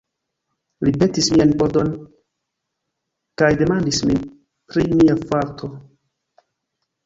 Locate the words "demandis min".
3.61-4.27